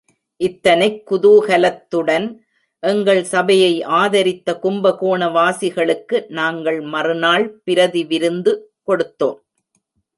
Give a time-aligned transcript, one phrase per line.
[0.37, 2.37] இத்தனைக் குதூஹலத்துடன்
[2.79, 8.73] எங்கள் சபையை ஆதரித்த கும்பகோணவாசிகளுக்கு, நாங்கள் மறுநாள் பிரதி விருந்து
[8.87, 9.39] கொடுத்தோம்.